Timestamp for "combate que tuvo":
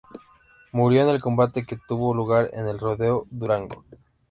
1.21-2.15